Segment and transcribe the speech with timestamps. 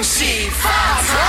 [0.00, 1.19] 恭喜发财！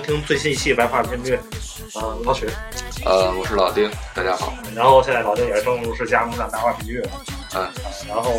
[0.00, 1.38] 听最新一期白话京剧
[1.94, 2.46] 呃老许。
[3.04, 4.52] 呃我是老丁大家好。
[4.74, 7.02] 然后现在老丁也是正式加盟咱白话喜剧
[7.54, 7.66] 嗯。
[8.08, 8.32] 然后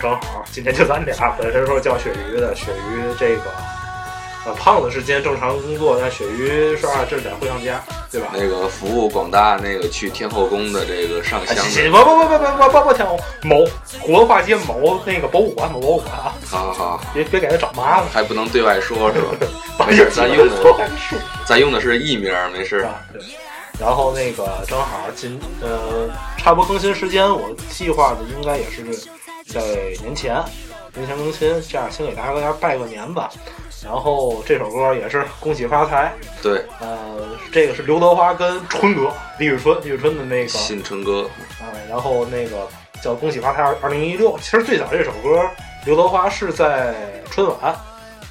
[0.00, 3.42] 正好今天就咱俩本身说叫鳕鱼的鳕鱼这个
[4.46, 8.28] 呃胖子是今天正常工作但鳕鱼是二正在互相加对吧？
[8.32, 11.56] 那个服务广大那个去天后宫的这个上香
[11.90, 13.66] 不不不不不不不不天后某
[14.00, 17.00] 国画街某那个博物馆某博物馆啊好好好。
[17.12, 18.04] 别别给他找麻烦。
[18.10, 19.28] 还不能对外说是吧？
[19.88, 20.88] 把没事，咱用说的
[21.46, 22.86] 咱用的是艺名，没事。
[23.80, 28.84] 然后那个正好今呃，差不多更新时间，我计划的应该也是
[29.46, 29.60] 在
[30.02, 30.42] 年前，
[30.94, 33.30] 年前更新，这样先给大家大家拜个年吧。
[33.84, 41.30] 然后这首歌也是恭喜发财，对，呃，这个是刘德华跟春哥李宇春李宇春的那个新春歌，
[41.60, 42.68] 啊、然后那个
[43.00, 44.36] 叫《恭喜发财二零一六》。
[44.40, 45.48] 其实最早这首歌，
[45.86, 47.76] 刘德华是在春晚，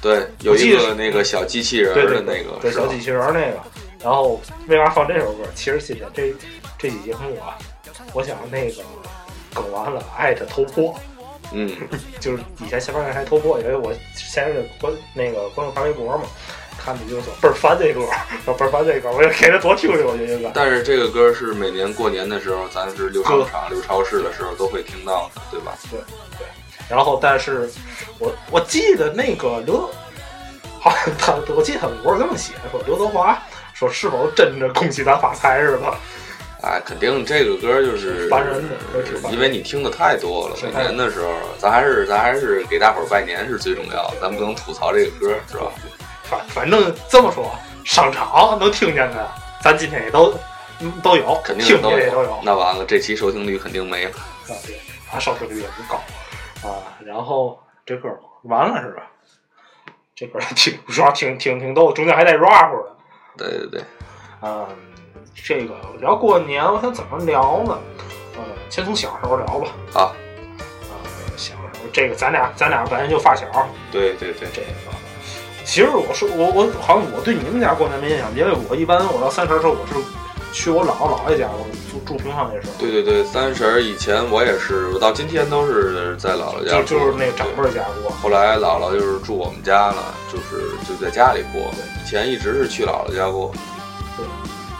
[0.00, 3.58] 对，有一个那个小机器人对对的那个，对小机器人那个。
[4.00, 5.42] 然后为啥放这首歌？
[5.56, 6.32] 其实今天这
[6.78, 7.58] 这期节目啊，
[8.12, 8.82] 我想那个
[9.52, 10.94] 更完了，艾特偷播，
[11.52, 11.68] 嗯，
[12.20, 16.24] 就是以前下班还偷播，因为我现在的关那个关注发微博嘛，
[16.78, 18.02] 看的就说倍儿烦这歌，
[18.44, 20.52] 说倍儿烦这歌，我要给他多听听，我觉得。
[20.54, 25.76] 但是这个歌是每年过年的时候，咱是溜商场、溜超市的时候都会听到的，对吧？
[26.88, 27.68] 然后，但是
[28.18, 29.90] 我我记得那个刘，
[30.80, 33.40] 好像他我记得他微博这么写，说刘德华
[33.74, 35.94] 说是否真的恭喜咱发财似的。
[36.60, 38.64] 哎，肯定这个歌就是烦人
[39.30, 40.56] 因为你听的太多了。
[40.60, 45.70] 每年的时候，咱还是咱还是给大伙儿拜年是最重要的，咱不能吐槽这个歌，是吧？
[46.24, 47.54] 反反正这么说，
[47.84, 49.30] 商场能听见的，
[49.62, 50.34] 咱今天也都
[50.80, 52.40] 嗯都有，肯定听都有。
[52.42, 54.10] 那完了，这期收听率肯定没了。
[54.48, 54.80] 啊，对，
[55.12, 56.02] 啊，收视率也不高
[56.62, 56.98] 啊。
[57.04, 58.08] 然后这歌
[58.42, 59.02] 完了是吧？
[60.14, 62.96] 这歌挺主要挺挺挺逗，中间还带 rap 的。
[63.36, 63.84] 对对对，
[64.42, 64.66] 嗯，
[65.32, 67.78] 这个聊过年，我想怎么聊呢？
[68.36, 69.68] 呃，先从小时候聊吧。
[69.94, 70.92] 啊，啊，
[71.36, 73.46] 小时候这个咱俩咱俩本来就发小，
[73.92, 74.68] 对对对，这个。
[75.64, 79.94] 其实我说我我好像我对你们家过年没印象，因为我一般我到三十的时候我是
[80.52, 86.82] 去我姥姥姥爷家，我住住平房那时候，对对对，三十儿以前我也是，我到今天都是在姥姥家过。
[86.82, 88.10] 就就是那个长辈儿家过。
[88.10, 91.70] 后来姥姥就是住我们家了，就是就在家里过。
[92.02, 93.52] 以前一直是去姥姥家过。
[94.16, 94.24] 对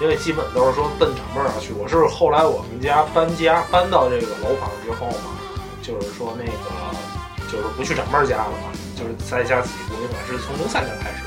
[0.01, 1.73] 因为基本都是说奔长辈儿那去。
[1.73, 5.37] 我是后来我们家搬家搬到这个楼房之后嘛，
[5.83, 9.99] 就是说那个就是不去长辈儿家了嘛，就是在家自己过。
[10.01, 11.27] 应该是从零三年开始，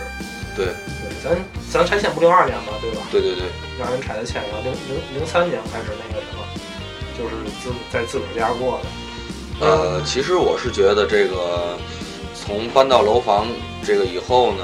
[0.55, 0.73] 对对，
[1.23, 1.37] 咱
[1.71, 3.01] 咱拆迁不零二年嘛，对吧？
[3.11, 3.43] 对对对，
[3.79, 6.43] 让人拆的迁，然后零零零三年开始那个什么，
[7.17, 9.65] 就是自在自个儿家过的。
[9.65, 11.77] 呃，其实我是觉得这个
[12.33, 13.47] 从搬到楼房
[13.85, 14.63] 这个以后呢，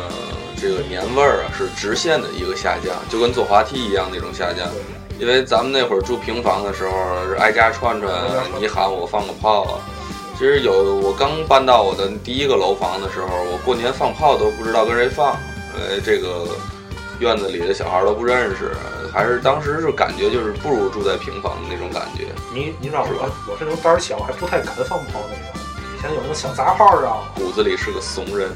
[0.60, 4.68] 这个年味儿啊是直线的一个下降，就跟坐滑梯一样那种下降。
[5.20, 6.92] 因为咱们那会儿住平房的时候，
[7.28, 8.14] 是挨家串串，
[8.60, 9.80] 你喊我放个炮啊。
[10.38, 15.36] 其实有我刚搬到我的第一个楼房的时候，我过年放炮都不知道跟谁放，
[15.78, 16.48] 呃，这个
[17.20, 18.72] 院子里的小孩都不认识，
[19.14, 22.26] 还是当时是感觉就是不如住在平房的那种感觉。
[22.54, 25.62] 你你知道我我是那种胆儿小，还不太敢放炮那种。
[25.98, 27.28] 以前有那种小杂炮，知道吗？
[27.36, 28.50] 骨子里是个怂人，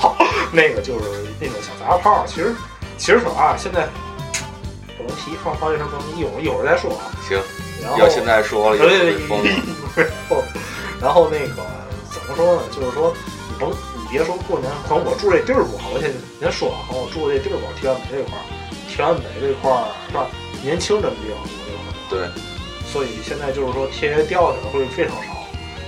[0.00, 0.16] 操，
[0.50, 1.04] 那个就是
[1.40, 2.24] 那种小杂炮。
[2.26, 2.54] 其实
[2.98, 3.86] 其实说啊，现在
[4.98, 7.10] 不能提放炮这事儿，不能一会儿一会儿再说啊。
[7.28, 7.40] 行，
[7.80, 9.50] 然要现在说了，有对疯了。
[11.00, 11.62] 然后那个
[12.10, 12.62] 怎么说呢？
[12.74, 13.14] 就是说，
[13.48, 18.44] 你甭你别说过年，可能我住这地儿不好，我先先说啊，我住这地儿不好，天安门这块儿，
[18.86, 20.28] 天安门这块儿是吧？
[20.62, 21.48] 年轻人比较多。
[22.10, 22.28] 对，
[22.84, 25.32] 所以现在就是说贴吊饰会非常少。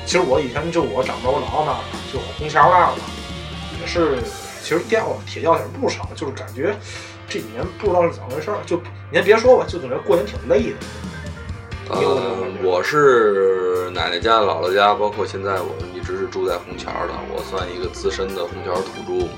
[0.07, 3.05] 其实我以前就我长到我姥姥那儿，就虹桥那儿嘛，
[3.79, 4.17] 也是
[4.63, 6.75] 其实掉了铁掉点不少，就是感觉
[7.29, 8.57] 这几年不知道是怎么回事儿。
[8.65, 8.81] 就
[9.13, 10.77] 您别说吧，就感觉过年挺累的。
[11.91, 19.33] 呃，我是奶奶家、姥姥家，包括现在我们一直是住在虹桥的，我算一个资深的虹桥土著嘛。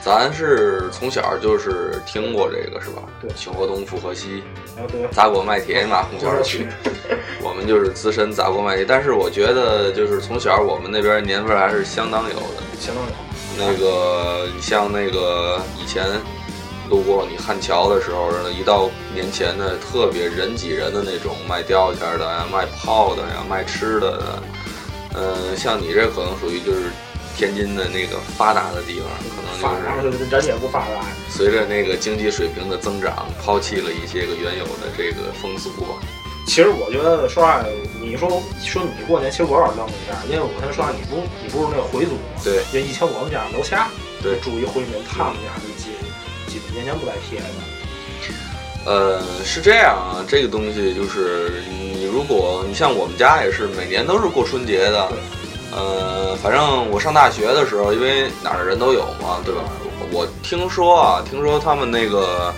[0.00, 3.02] 咱是从小就是听过这个是吧？
[3.20, 4.42] 对清河东，复河西，
[5.10, 6.66] 砸锅卖铁嘛，红桥区。
[7.42, 12.62] 我们就是资深砸锅卖铁，但是我觉得就是从小我们那边年味儿还是相当有的。
[12.78, 13.12] 相当有。
[13.56, 16.04] 那个，你像那个以前
[16.88, 24.42] 路过你汉桥的时候，一到年前呢，特别人挤人的那种，卖吊钱的呀，卖炮的呀，卖吃的的。
[25.16, 26.90] 嗯，像你这可能属于就是
[27.36, 31.04] 天津的那个发达的地方，可能发达就是人也不发达。
[31.30, 35.94] 随着那个经济水平的增长，抛弃了一些个原有的这个风俗吧。
[36.46, 37.64] 其实我觉得说实话，
[38.02, 38.28] 你说
[38.62, 42.20] 说你过年，其实我有点愣一下，因为我跟说你不你不是那个回族吗？
[42.44, 43.88] 对，因为以前我们家楼下
[44.20, 45.48] 对住一回民，他们家
[46.74, 47.46] 年年不带贴的。
[48.86, 55.08] 呃，是这样啊，这个东西就是你如果你像我们家也是每年都是过春节的，
[55.72, 59.62] 呃，反正我上大学的时候，因为哪儿的人都有嘛，对吧？
[60.12, 62.52] 我听说啊，听说他们那个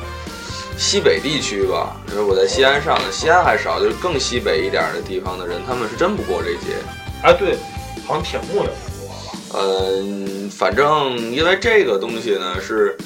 [0.77, 6.75] 西北地区吧，就是我在西安上的，西安还少，就是更西北一点的地方的人，他们是真不过这节。
[7.23, 7.57] 哎，对，
[8.05, 9.39] 好像铁木也不过吧？
[9.55, 12.97] 嗯，反正因为这个东西呢，是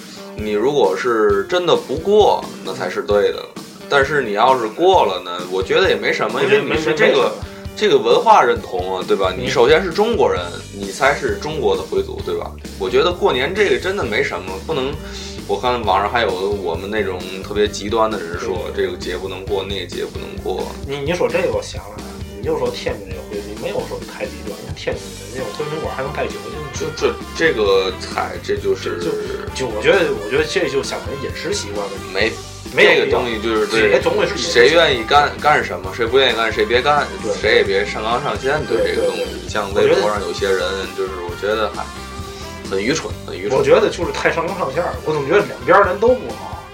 [0.42, 3.44] 你如果是真的不过，那才是对的。
[3.88, 7.32] 但是你要是过了呢，我觉得也没什么，因为你是这个
[7.76, 9.34] 这个文化认同啊，对吧？
[9.37, 10.40] 你首先是中国人，
[10.72, 12.50] 你才是中国的回族，对吧？
[12.78, 14.92] 我觉得过年这个真的没什么，不能。
[15.48, 16.31] 我看网上还有
[16.62, 20.64] 我们那种特别极端的人说，这个节不能过，那个节不能过。
[20.87, 21.96] 你你说这个，我想了，
[22.38, 29.11] 你就说天津这个回族没有说太极端，像天津人那种回民馆还能带酒进去，这这个菜，这就是就
[29.55, 32.33] 就我觉得，我觉得这就相当于饮食习惯问题，没
[32.73, 37.07] 没有这个东西就是对，总归是谁愿意干干什么，谁不愿意干谁别干，
[37.41, 39.49] 谁也别上纲上线对对这个东对西。
[39.49, 40.62] 像微博上有些人，
[40.97, 41.85] 就是我觉得还
[42.71, 43.59] 很愚蠢，很愚蠢。
[43.59, 46.65] 我觉得就是太上纲上线了，我总觉得两边人都不好。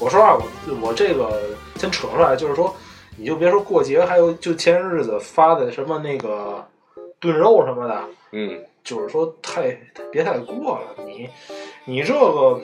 [0.00, 0.42] 我说实话，我
[0.80, 1.42] 我这个
[1.78, 2.74] 先扯出来，就是说，
[3.16, 6.66] 你就别说过节，还有就前些日子发的什么那个
[7.20, 8.00] 炖肉什么的，
[8.32, 9.78] 嗯，就是说太
[10.10, 11.04] 别太过了。
[11.06, 11.28] 你
[11.84, 12.60] 你这个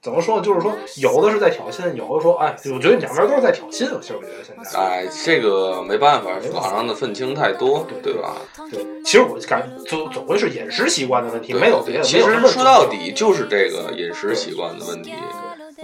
[0.00, 0.42] 怎么说呢？
[0.42, 3.70] 就是说有的是在挑衅，有的说哎，我觉得两边都是在挑衅。
[3.70, 8.36] 其实我觉得现在，哎，这个没办法，网上的愤青太多，对对吧？
[8.70, 12.02] 对，其实我感总总归是饮食习惯的问题，没有别的。
[12.02, 15.12] 其实说到底就是这个饮食习惯的问题。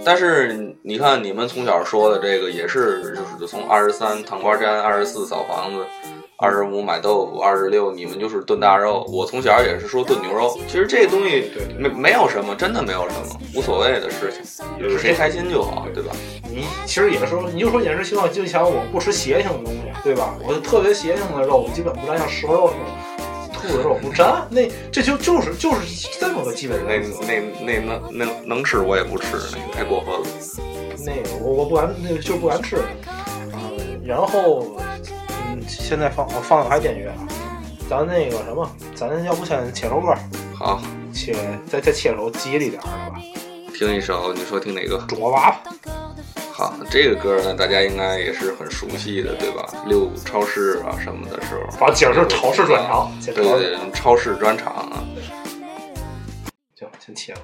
[0.03, 5.85] 但是你看，你们从小说的这个也是，就是从二十三糖瓜粘，二十四扫房子，
[6.37, 9.05] 二十五买豆腐，二十六你们就是炖大肉。
[9.11, 10.57] 我从小也是说炖牛肉。
[10.67, 16.11] 其实这东西没没有什么，真的没有什么无所谓的事情，就是谁开心就好，对吧？
[16.49, 20.33] 你其实也说，你就说饮食习惯，就像我不吃邪性的东西，对吧？
[20.47, 22.85] 我特别邪性的肉，我基本不沾，像蛇肉这种。
[23.61, 26.99] 兔子肉不沾，那这就就是就是这么个基本那。
[27.27, 30.27] 那那能能能吃我也不吃，那个太过分了。
[31.05, 32.77] 那个我我不敢，那个就是不敢吃。
[33.53, 34.75] 嗯，然后
[35.47, 37.27] 嗯，现在放我放的还电乐啊，
[37.89, 40.13] 咱那个什么，咱要不先切首歌，
[40.53, 40.81] 好，
[41.13, 41.35] 切
[41.69, 43.21] 再再切首吉利点儿的吧，
[43.73, 44.97] 听一首，你说听哪个？
[45.07, 45.55] 中国娃娃。
[46.59, 49.65] 好，这个歌呢，大家应该也是很熟悉的，对吧？
[49.87, 55.01] 溜超市啊什么的时候，把今儿是超市专场，先对对，超市专场啊。
[56.75, 57.41] 行，先切吧，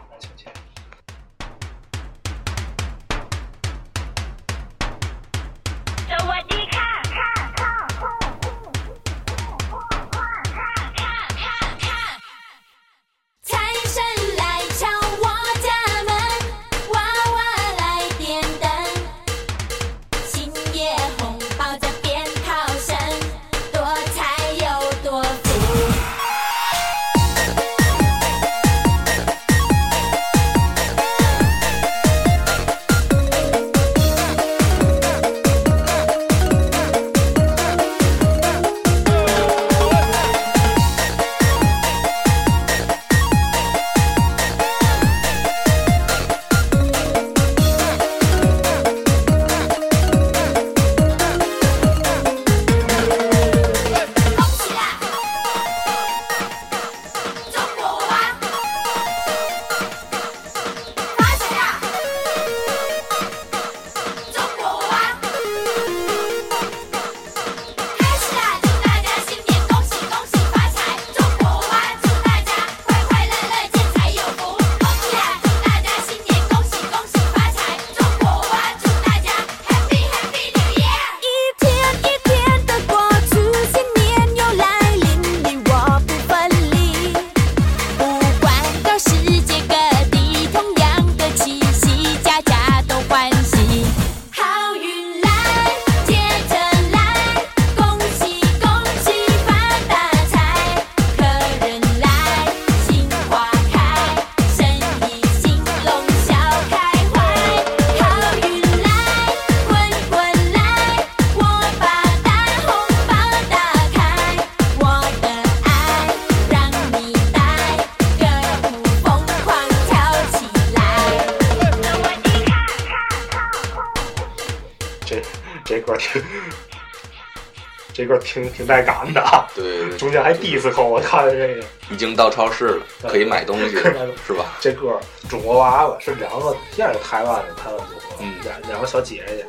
[128.05, 129.97] 这歌挺挺带感的啊，对，对。
[129.97, 131.63] 中间还 disco，我看见这个。
[131.89, 134.55] 已经到超市了，可以买东西了，是吧？
[134.61, 138.35] 这歌中国娃娃是两个，第二个台湾的台湾组合，嗯。
[138.43, 139.45] 两两个小姐姐，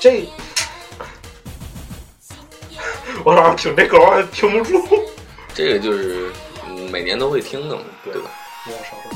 [0.00, 0.28] 这
[3.24, 5.04] 我老是听这歌我还听不住，
[5.54, 6.32] 这个就是
[6.68, 8.30] 嗯每年都会听的嘛，对对吧？
[8.66, 9.10] 你要少说，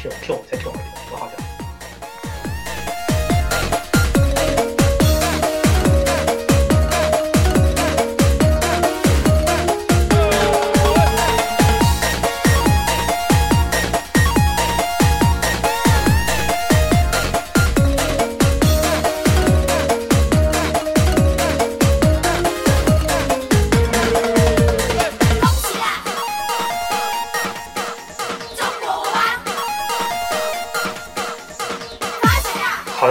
[0.00, 0.82] 先听听我先听我听，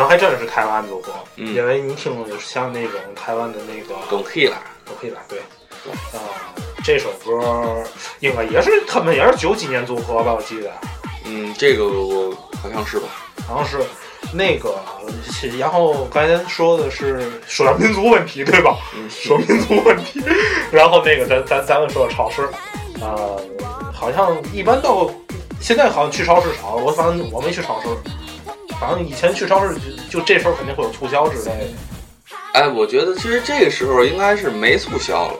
[0.07, 5.39] 还真是台湾组合，嗯因为你听像那种台湾的那个更 K 了，都可以来对，
[6.17, 6.19] 啊、
[6.83, 7.83] 这首歌
[8.19, 10.71] 应该也是他们也是九几年组合吧，我记得
[11.25, 12.31] 嗯，这个我
[12.61, 13.07] 好像是吧？
[13.47, 13.85] 好像是
[14.31, 14.75] 那个，
[15.59, 18.77] 然后刚才说的是说点民族问题对吧？
[18.95, 20.21] 嗯，说民族问题，
[20.71, 22.43] 然后那个咱咱咱们说超市，
[23.01, 23.35] 啊、
[23.93, 25.09] 好像一般到
[25.59, 27.87] 现在好像去超市少，我反正我没去超市，
[28.79, 29.75] 反正以前去超市
[30.09, 31.67] 就就这时候肯定会有促销之类的，
[32.53, 35.33] 哎，我觉得其实这个时候应该是没促销了。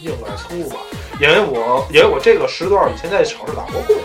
[0.00, 0.76] 应该促吧，
[1.20, 3.96] 因为我因为我这个时段以前在超市打过工。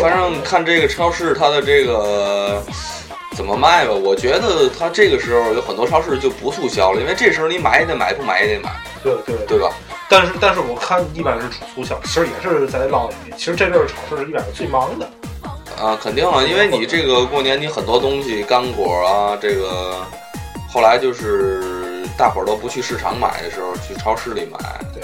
[0.00, 2.62] 反正看这个超市它的这个
[3.36, 8.70] 怎么卖吧，我觉得它这个时候有很多超市就不促销了，因为这时候你买也得买，不买也得买，
[9.02, 9.74] 对对对吧？
[10.08, 13.32] 但是但是我看一般是促销，其实也是在捞你。
[13.36, 15.10] 其实这阵儿超市一般是最忙的。
[15.80, 20.04] 啊，肯定啊，因为你这个过年你很多东西干果啊，这个
[20.68, 24.58] 后来就是大伙儿都不去市场买的时候，去超市里买，
[24.92, 25.02] 对，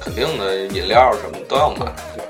[0.00, 1.86] 肯定的饮料什么都要买。
[2.16, 2.24] 对。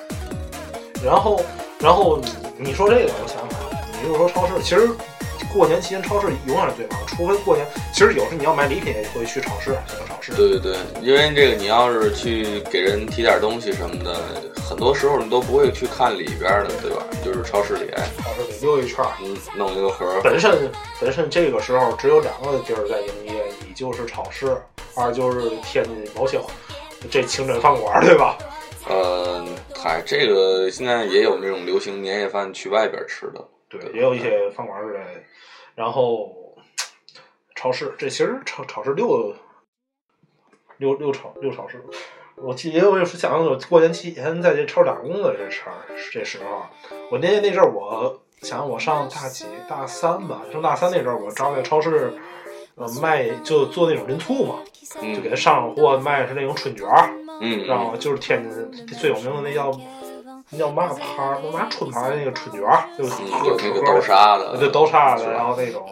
[1.03, 1.41] 然后
[1.81, 2.29] 然后你
[2.59, 4.91] 你说这个，我想想，你就说超市，其实
[5.53, 7.67] 过年期间超市永远是最忙，除非过年。
[7.93, 10.33] 其实有时你要买礼品也会去超市，选择超市。
[10.33, 14.17] 对对对，因为这个你要是去给人提点东西什么的，
[14.69, 17.05] 很多时候你都不会去看里边的，对吧？
[17.25, 19.11] 就是超市里，哎超市里溜一圈儿。
[19.23, 24.57] 嗯，弄一个盒儿，本身本身这个时候只有两个地儿在营业，一就是超市，
[24.95, 26.39] 二就是天津某些
[27.11, 28.37] 这清真饭馆，对吧？
[28.89, 35.23] 呃，嗨，这个现在也有那种流行年夜饭去外边吃的，对，也有一些饭馆之类的。
[35.75, 36.57] 然后
[37.55, 39.35] 超市，这其实超超市六
[40.79, 41.85] 六六超六超市，
[42.37, 46.63] 我记得我也是想我过年期间在这超市打工的这事儿，这时候，
[47.11, 52.13] 我那那阵儿我想我上大几大三吧，上大三那阵儿我找那超市。
[52.81, 54.61] 呃，卖就做那种人醋嘛，
[54.95, 57.11] 就给嗯他上上货，卖的是那种春卷儿，
[57.41, 59.73] 嗯，然后就是天津最有名的那叫
[60.51, 65.87] 那叫嘛牌儿，那嘛春牌儿那个春卷儿，就是嗯，盒有那个豆沙的，对，都差的，然后那种，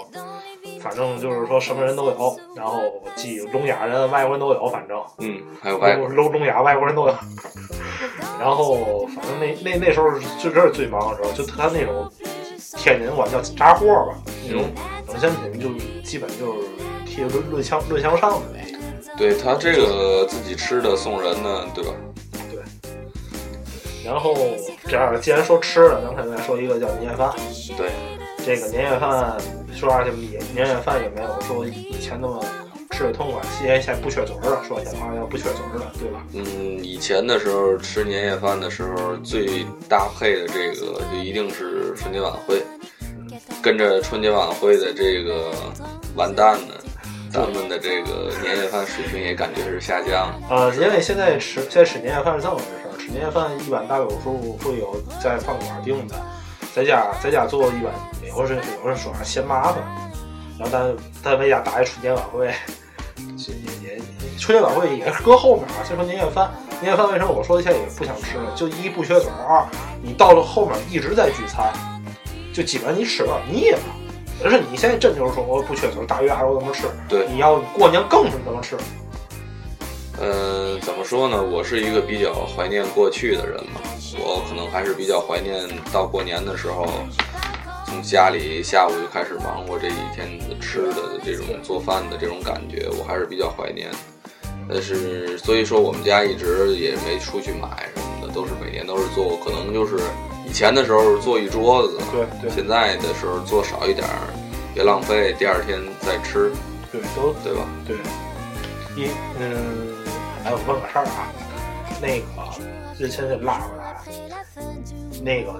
[0.80, 2.80] 反正就是说什么人都有，然后
[3.14, 7.14] 既聋哑人、外国人都有，反正嗯，还有外国人，聋聋哑外国人都有。
[8.38, 12.10] 然后反正那那那时候就这是最忙的时候，就他那种
[12.76, 14.14] 天津管叫杂货吧，
[14.46, 14.64] 那种
[15.08, 15.68] 冷鲜品就
[16.02, 16.68] 基本就是
[17.06, 18.80] 贴论论向论向上的那种。
[19.16, 21.90] 对他这个自己吃的送人呢，对吧？
[24.06, 24.36] 然后
[24.86, 27.30] 这样，既然说吃的，刚才再说一个叫年夜饭。
[27.76, 27.90] 对，
[28.44, 29.36] 这个年夜饭，
[29.74, 32.40] 说实话，年年夜饭也没有说以前那么
[32.92, 36.24] 吃的痛快，现在现在不缺嘴儿了，说闲话要不缺嘴儿了，对吧？
[36.34, 36.44] 嗯，
[36.84, 42.62] 以前的时候吃年夜饭的时候，最搭配的这个就一定是春节晚会，
[43.60, 45.50] 跟着春节晚会的这个
[46.14, 46.74] 完蛋呢，
[47.32, 50.32] 咱们的这个年夜饭水平也感觉是下降。
[50.48, 56.14] 呃，因为现在吃现在吃年夜饭是这么回事年夜饭一般大多数会有在饭馆订的，
[56.74, 57.92] 在家在家做一般
[58.28, 59.76] 有人有人说嫌麻烦，
[60.58, 62.52] 然后咱咱在家打一春节晚会，
[63.36, 64.02] 这也也
[64.38, 65.84] 春节晚会也是搁后面啊。
[65.84, 68.52] 所以说年夜饭，年夜饭为什么我说现在也不想吃了？
[68.56, 69.66] 就一不缺嘴儿，二
[70.02, 71.72] 你到了后面一直在聚餐，
[72.52, 73.78] 就基本上你吃了腻了。
[74.44, 76.88] 而是你现在真就是说我不缺嘴儿，大鱼大肉怎么吃？
[77.08, 78.76] 对你要过年更是怎么吃？
[80.20, 81.42] 嗯，怎么说呢？
[81.42, 83.80] 我是一个比较怀念过去的人嘛，
[84.18, 86.86] 我可能还是比较怀念到过年的时候，
[87.86, 93.90] 从家里下午就开始忙活这一天的吃的这种做饭的这种感觉，我还是比较怀念。
[94.68, 99.96] 但是所以说我们家一直也没出去买什么的，都是每年都是做，可能就是
[100.48, 102.50] 以前的时候做一桌子，对对。
[102.50, 104.32] 现在的时候做少一点儿，
[104.74, 106.50] 别浪费，第二天再吃，
[106.90, 107.68] 对，都对吧？
[107.86, 107.96] 对。
[108.96, 109.94] 一嗯，
[110.46, 111.26] 哎，我问个事儿啊，
[112.00, 113.96] 那个之前这拉回来，
[115.20, 115.52] 那个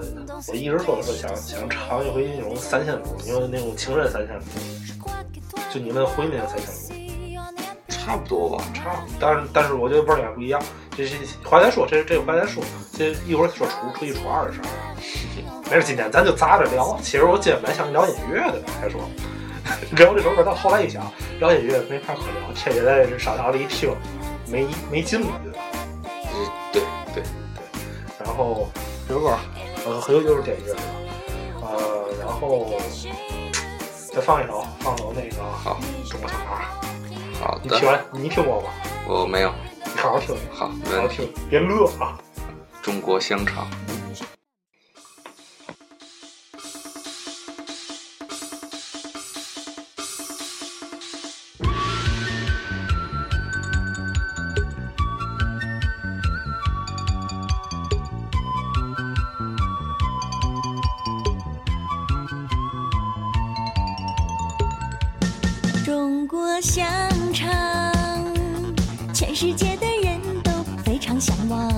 [0.47, 6.95] 我一直说说想想尝一回那种三鲜卤，因为那种清炖三鲜卤，就你们回那个三鲜卤。
[7.89, 8.63] 差不多吧。
[8.73, 10.61] 差不多，但是但是我觉得味儿也不一样。
[10.95, 12.63] 这是怀才说，这这个怀才说，
[12.93, 14.67] 这一会儿说初初一初二的事儿。
[15.69, 16.97] 没事，今天咱就砸着聊。
[17.03, 19.01] 其实我今天本来想聊音乐的，还说
[19.97, 23.93] 聊这首歌，到后来一想，聊音乐没法可聊，天天在这商场里一听，
[24.49, 25.59] 没没劲了，对吧？
[26.03, 26.81] 嗯，对
[27.13, 27.23] 对对，
[28.23, 28.67] 然后
[29.07, 29.37] 这首歌，
[29.85, 30.75] 呃，很有就是电乐，
[31.61, 32.71] 呃，然后
[34.13, 35.77] 再放一首，放首那个好
[36.09, 36.65] 中国小孩。
[37.39, 38.69] 好的你听，完，你听过吗？
[39.07, 39.51] 我没有。
[39.83, 41.07] 你好好听听，好，没好好。
[41.07, 42.17] 听，别乐啊！
[42.81, 43.67] 中国香肠。
[65.87, 66.85] 中国香
[67.33, 67.49] 肠，
[69.13, 70.51] 全世界的人都
[70.83, 71.71] 非常向往。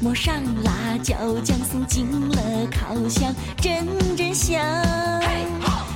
[0.00, 0.34] 抹上
[0.64, 4.60] 辣椒酱，送进了烤箱，阵阵香。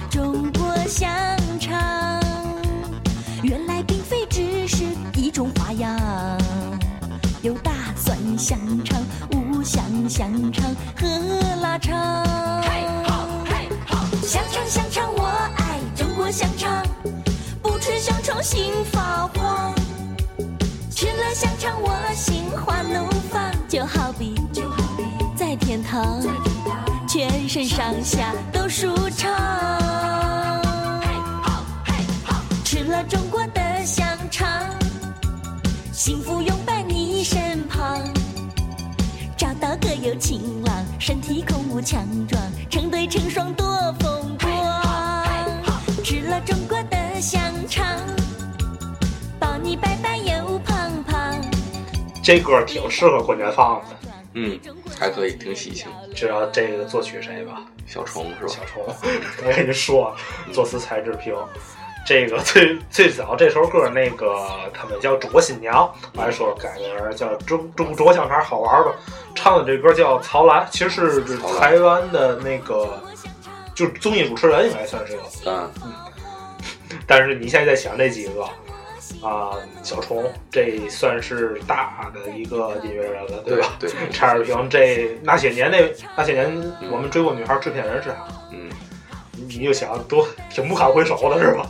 [0.09, 1.11] 中国香
[1.59, 1.77] 肠，
[3.43, 4.85] 原来并非只是
[5.17, 5.99] 一种花样，
[7.43, 10.65] 有大蒜香肠、五香香肠
[10.95, 11.09] 和
[11.61, 12.25] 腊肠。
[14.23, 15.25] 香肠香肠我
[15.57, 15.58] 爱，
[17.99, 19.75] 吃香肠心发慌。
[20.89, 25.03] 吃了香肠我心花怒放，就好比就好比
[25.37, 26.23] 在天堂，
[27.09, 29.35] 全身上下都舒畅。
[32.65, 34.49] 吃了中国的香肠，
[35.93, 37.99] 幸福拥在你身旁。
[39.37, 43.93] 找到个有情郎，身体空无强壮，成对成双多
[52.29, 53.97] 这歌挺适合过年放的。
[54.35, 54.61] 嗯，
[55.01, 55.91] 还可以，挺喜庆。
[56.15, 57.63] 知道这个作曲谁吧？
[57.87, 58.65] 小虫是吧小？
[58.67, 58.85] 虫，
[59.47, 60.15] 我跟你说，
[60.53, 61.35] 作词蔡志平。
[62.07, 68.93] 这个最最早这首歌，那个他们叫《中国新娘》，我还说改名叫中中中国香肠好玩吧。
[69.35, 73.03] 唱的这歌叫曹兰，其实是台湾的那个，
[73.75, 75.23] 就是综艺主持人应该算是个。
[75.47, 75.71] 嗯，
[77.07, 78.47] 但是你现在在想这几个
[79.23, 79.51] 啊，
[79.83, 83.77] 小虫这算是大的一个音乐人了，对吧？
[83.81, 88.69] 对， 蔡志平这那些年那那些年我们追过女孩制片人是啥，嗯，
[89.33, 91.67] 你就想多挺不堪回首的是吧？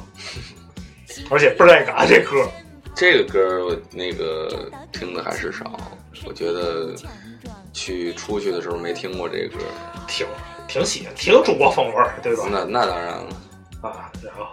[1.31, 2.47] 而且倍儿爱嘎这歌，
[2.95, 5.79] 这个歌我那个听的还是少，
[6.27, 6.95] 我觉得
[7.73, 9.65] 去出去的时候没听过这个歌。
[10.07, 10.27] 挺
[10.69, 12.45] 挺喜欢，挺有中国风味儿，对吧？
[12.51, 13.27] 那那当然了，
[13.83, 14.47] 啊，然后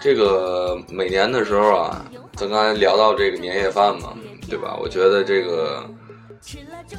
[0.00, 2.04] 这个每年的时候啊，
[2.36, 4.14] 咱刚才聊到这个年夜饭嘛，
[4.48, 4.76] 对吧？
[4.80, 5.84] 我觉得这个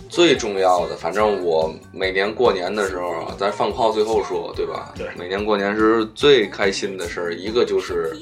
[0.10, 4.94] 最重要的，反正我每年过年的时候啊，咱放炮最后说，对吧？
[4.98, 8.16] 对每年过年时最开心的事儿，一个就是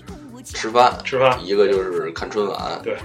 [0.43, 2.95] 吃饭，吃饭一个就是看春晚，对，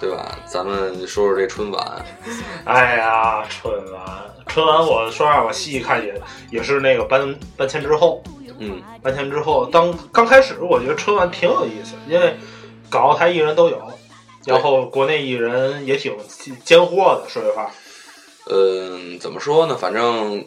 [0.00, 0.38] 对吧？
[0.46, 2.04] 咱们说说这春晚，
[2.64, 4.02] 哎呀，春晚，
[4.46, 8.22] 春晚，我说实话，我细看也也是那个搬搬迁之后，
[8.64, 12.36] 嗯，搬迁之后，当刚开始，我觉得春晚挺有意思，因为
[12.90, 13.80] 港澳台艺人都有，
[14.46, 16.16] 然后国内艺人也挺
[16.64, 17.70] 尖货的，说实话。
[18.50, 19.76] 嗯，怎么说呢？
[19.76, 20.44] 反正，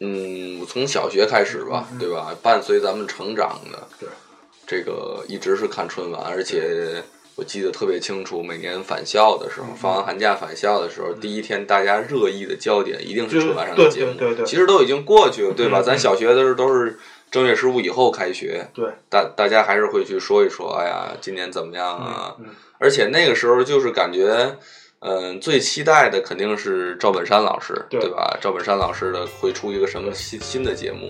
[0.00, 2.34] 嗯，从小学开始吧，对吧？
[2.42, 4.08] 伴随咱们成长的，对，
[4.66, 7.02] 这个一直是看春晚，而且
[7.36, 14.14] 我记得特别清楚，每年返校的时候，放完寒假返校的时候，第一天大家热议的焦点一定是春晚上的节目。
[14.14, 15.80] 对对对其实都已经过去了，对吧？
[15.80, 16.98] 嗯咱小学的时候都是
[17.30, 22.34] 正月十五以后开学，对，大大家还是会去说一说，哎呀，今年怎么样啊？
[22.38, 22.46] 嗯，
[22.78, 24.56] 而且那个时候就是感觉，
[25.00, 28.36] 嗯、最期待的肯定是赵本山老师，对吧？
[28.40, 31.08] 赵本山老师的会出一个什么新新的节目，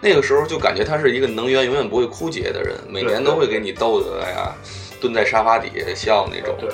[0.00, 4.54] 那个时候就感觉他是一个能源永远不会枯竭的人，每年都会给你逗得哎呀，
[5.00, 6.54] 蹲在沙发底下笑那种。
[6.60, 6.68] 对，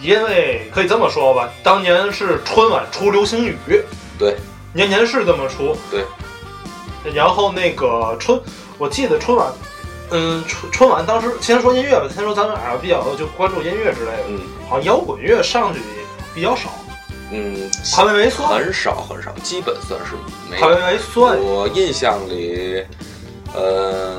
[0.00, 3.56] 因为可以这么说吧，当年是春晚出流星雨，
[4.18, 4.36] 对
[4.72, 5.76] 年年是这么出。
[5.90, 6.04] 对，
[7.04, 8.40] 然后那个春，
[8.78, 9.52] 我记得春晚，
[10.10, 14.40] 嗯，春春晚当时先说音乐吧，先说咱们俩比较就关注音乐之类的，嗯。
[14.68, 15.80] 好像摇滚乐上去
[16.32, 16.70] 比较少，
[17.32, 20.14] 嗯，潘玮柏算，很少很少，基本算是
[20.48, 21.42] 没潘有。
[21.42, 22.84] 我印象里，
[23.52, 24.16] 呃，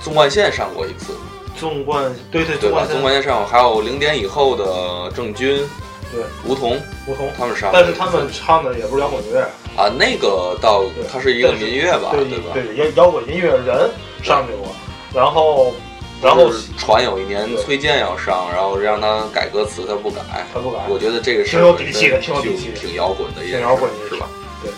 [0.00, 1.16] 纵贯线上过一次，
[1.58, 2.86] 纵贯对对对吧？
[2.88, 3.20] 纵贯线。
[3.20, 5.68] 上过，还有零点以后的郑钧、
[6.12, 6.22] 对。
[6.44, 12.50] 吴彤吴彤，他们上但是他们唱的也不是摇滚乐，啊，那个倒对它是一个民乐吧，对吧？
[12.52, 13.88] 对摇摇滚音乐人
[14.24, 14.66] 上去过，
[15.14, 15.72] 然后
[16.20, 20.20] 然后传有一年崔健要上，然后让他改歌词，他不改。
[20.52, 24.28] 他不改，我觉得这个是挺有底气的挺有底气的挺摇滚的挺摇滚的是吧？
[24.60, 24.72] 对。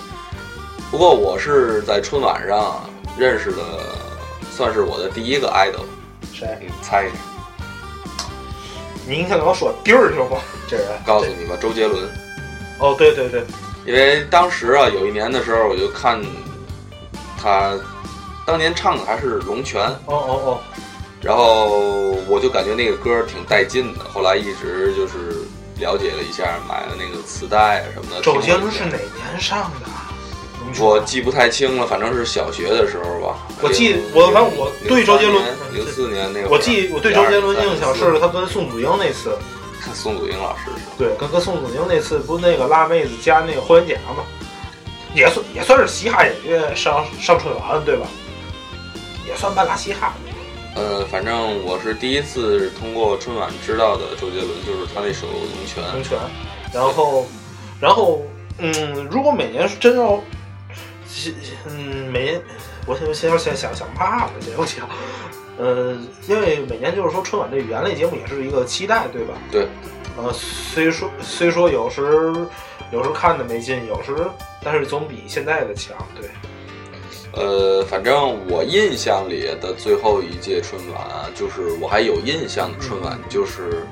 [0.91, 2.85] 不过我是在春晚上
[3.17, 3.63] 认识的，
[4.55, 5.87] 算是我的第一个 idol。
[6.35, 6.59] 谁？
[6.61, 7.15] 你猜一下？
[9.09, 10.37] 您想跟我说地儿行吗？
[10.69, 12.07] 这人告诉你吧，周杰伦。
[12.79, 13.43] 哦，对对对，
[13.87, 16.21] 因为当时啊，有一年的时候，我就看
[17.40, 17.75] 他
[18.47, 20.61] 当年唱的还是《龙泉》，哦哦哦，
[21.23, 24.05] 然后我就感觉那个歌挺带劲的。
[24.05, 25.43] 后来一直就是
[25.79, 28.21] 了解了一下，买了那个磁带啊什么的。
[28.23, 29.90] 周杰伦是哪年上的？
[30.79, 33.38] 我记不太清了，反正是小学的时候吧。
[33.61, 39.37] 我记零我反正我对周杰伦零四年那会儿，我记我对周杰伦印象是02他跟宋祖英那次，
[39.95, 44.25] 宋祖英老师是对，跟跟宋祖英那次不那个辣妹子加那个霍元甲嘛，
[45.14, 48.07] 也算也算是嘻哈音乐上上春晚对吧？
[49.27, 50.12] 也算半拉嘻哈。
[50.77, 55.83] 呃，反正我是第一次通过春晚知道的周杰伦，就是他那首《龙拳》。
[55.93, 56.16] 龙泉，
[56.73, 57.27] 然后，
[57.81, 58.23] 然后，
[58.59, 60.21] 嗯，如果每年真要，
[61.66, 62.43] 嗯，每年
[62.87, 64.88] 我先先先想想嘛了，先我想，
[65.61, 65.94] 呃，
[66.27, 69.35] 因为每年就是说春晚这语言类节目也是一个期待，对吧？
[69.53, 69.66] 对。
[70.16, 72.35] 呃，虽说虽说有时
[72.90, 74.12] 有时看的没劲，有时
[74.64, 76.31] 但是总比现在的强，对。
[77.33, 83.87] 呃，反正我印象里的最后一届春晚啊，就是我还有印象的春晚，就是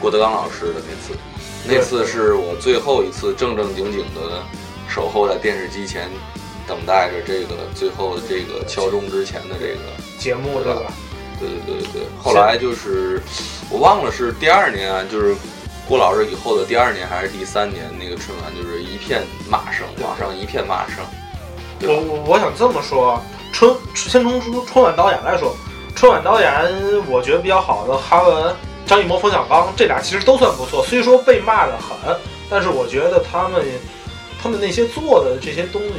[0.00, 1.18] 郭德纲老师的那次。
[1.66, 4.42] 那次是我最后一次正正经经的
[4.88, 6.08] 守候在电视机前，
[6.66, 9.80] 等待着这个最后的这个敲钟之前的这个
[10.18, 10.92] 节目对吧？
[11.38, 13.22] 对对对，后来就是
[13.70, 15.34] 我忘了是第二年，就是
[15.88, 20.96] 郭老师以后的第二年还是第三年，那个春晚就是一片骂声，网上一片骂声。
[21.82, 23.22] 我我我想这么说，
[23.52, 25.56] 春先从春春晚导演来说，
[25.94, 26.52] 春晚导演
[27.08, 32.16] 我觉得比较好的哈文、张艺谋、冯小刚这俩其实都算不错，虽说被骂的很，
[32.50, 33.64] 但是我觉得他们
[34.42, 35.92] 他们那些做的这些东西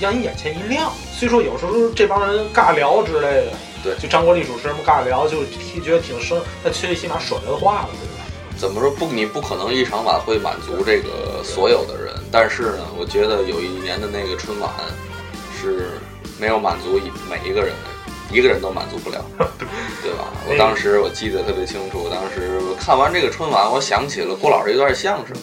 [0.00, 0.92] 让你眼前一亮。
[1.14, 8.24] 虽说有时候这帮人尬聊之类的，对就张国立主持人们尬聊，就挺觉得挺生，但最起码说人话了，对吧？
[8.58, 9.06] 怎么说不？
[9.06, 14.70] 你不可能一场晚会满足这个所有的人，但是呢，我觉得有一年的那个春晚
[15.60, 15.98] 是
[16.38, 17.72] 没有满足一每一个人，
[18.30, 19.24] 一个人都满足不了，
[20.02, 20.28] 对吧？
[20.48, 25.36] 我当时我记得特别清楚，当时看完这个春晚，我想起了郭老师一段相声，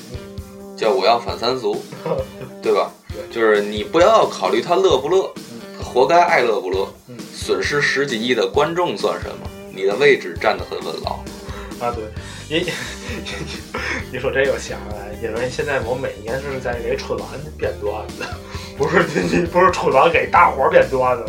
[0.77, 1.75] 叫《我要反三俗》，
[2.63, 2.89] 对吧？
[3.29, 5.29] 就是你不要考虑他乐不乐，
[5.77, 9.49] 他活该爱乐不乐，嗯损失十几亿的观众算什么？
[9.73, 11.19] 你的位置站得很稳牢。
[11.79, 12.03] 啊，对，
[12.49, 12.69] 你
[14.11, 18.25] 你说这个想来，因为现在我每年是在给春晚编段子，
[18.77, 19.01] 不是
[19.47, 21.25] 不是春晚给大伙儿编段子，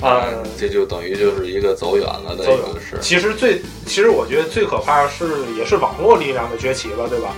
[0.00, 0.26] 啊、
[0.58, 2.96] 这就等于就是一个走远了的走一个事。
[3.02, 7.34] 其实最，其实我觉得最可怕是，也是网络力量的崛起了，对吧？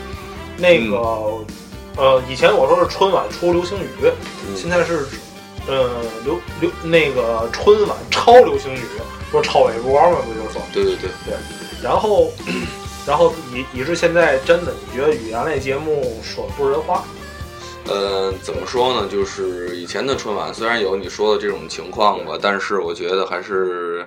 [0.56, 0.96] 那个，
[1.96, 3.88] 呃，以前我说是春晚出流星雨，
[4.48, 5.04] 嗯现在是，
[5.68, 8.80] 呃，流流那个春晚超流行语，
[9.32, 10.18] 不是超微博吗？
[10.24, 10.62] 不就说？
[10.72, 11.34] 对对对对，
[11.82, 12.30] 然后，
[13.06, 17.04] 然后以以致现在真的，你觉得语言类节目说不是人话？
[17.88, 19.08] 呃，怎么说呢？
[19.08, 24.04] 就是以前的春晚虽然有你说的这种情况吧，但是我觉得还是，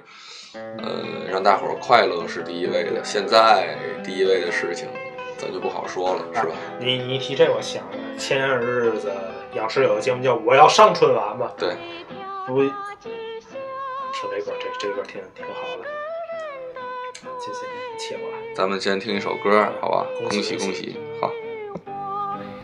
[0.53, 3.01] 呃，让大伙儿快乐是第一位的。
[3.03, 4.87] 现在第一位的事情，
[5.37, 6.53] 咱就不好说了，是吧？
[6.79, 9.11] 你你一提这，我想了，前些日子
[9.55, 11.75] 央视有个节目叫《我要上春晚》嘛，对，
[12.45, 12.71] 不，听
[14.29, 15.85] 这歌，这这歌挺挺好的。
[17.39, 18.37] 谢谢你切过来。
[18.55, 20.05] 咱们先听一首歌，好吧？
[20.19, 20.99] 恭喜恭喜恭喜恭喜！
[21.19, 21.31] 好，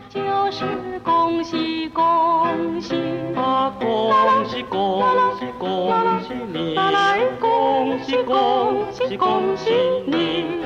[0.08, 0.20] 就
[0.52, 0.64] 是
[1.00, 2.94] 恭喜恭喜
[3.34, 3.74] 啊！
[3.80, 5.02] 恭喜恭
[5.38, 6.76] 喜恭喜你，
[7.40, 9.70] 恭喜恭喜恭喜
[10.06, 10.64] 你。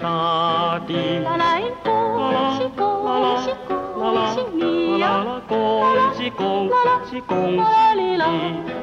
[0.00, 1.18] 大地。
[1.20, 1.92] 啦啦，恭
[2.56, 5.42] 喜恭喜恭喜你呀！
[5.46, 5.54] 恭
[6.14, 6.70] 喜恭
[7.04, 8.79] 喜恭啦啦哩喜啦你。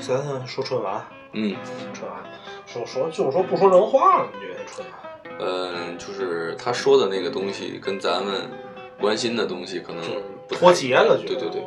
[0.00, 1.54] 咱说春晚，嗯，
[1.92, 2.18] 春晚
[2.66, 4.98] 说说就是说不说人话了，你觉得春晚？
[5.40, 8.48] 嗯，就是他说的那个东西跟咱们
[9.00, 10.02] 关心的东西可能
[10.48, 11.62] 脱节了对对对，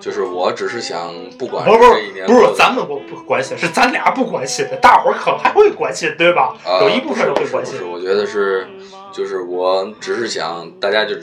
[0.00, 6.54] 就是我只是想，不管不是不这一年过得是不是，咱们不不关心，是咱俩不关心的，大伙儿可能还会关心，对吧？
[6.64, 7.80] 啊有一部分人会关心。
[7.90, 8.66] 我觉得是，
[9.12, 11.14] 就是我只是想大家就，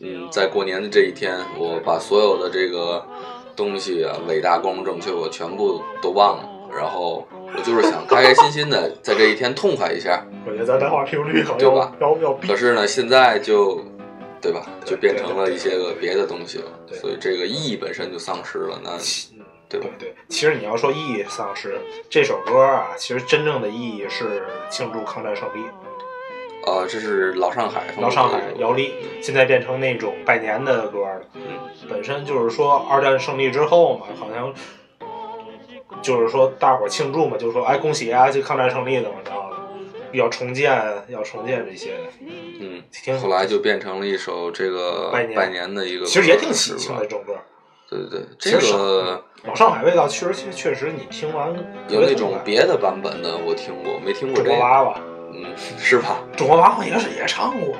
[0.00, 3.06] 嗯，在过年的这一天，我把所有的这个
[3.58, 10.24] 东西啊，伟大、光荣、正确，我全部都忘了，然后我就是想 开开心心的在这一天痛快一下。
[10.46, 13.84] 我觉得咱这话频率可能要对吧可是呢，现在就，
[14.40, 18.80] 对吧，就变成了一些个别的东西了，所以这个意义本身就丧失了。
[18.82, 18.92] 那
[19.68, 20.08] 对吧对？
[20.08, 25.64] 对，其实你要说意义丧失，这首歌啊，其实真正的意义是庆祝抗战胜利。
[26.68, 31.20] 呃，这是老上海老上海姚丽现在变成那种拜年的歌了。
[31.34, 31.40] 嗯
[31.88, 34.52] 本身就是说二战胜利之后嘛，好像
[36.02, 39.56] 就是说大伙儿庆祝嘛，就说哎恭喜啊，这抗战胜利怎么着的，
[40.12, 40.70] 要重建
[41.08, 42.02] 要重建这些的，
[42.60, 47.34] 嗯，挺后来就变成了一首这个拜年拜年的一个，其实也挺喜庆的这种歌。
[47.88, 51.54] 对对对，这个老上海味道确实确确实你听完
[51.88, 55.00] 有那种别的版本的我听过，没听过这个，国娃娃，
[55.32, 56.18] 嗯，是吧？
[56.36, 57.76] 中国娃娃也是也唱过。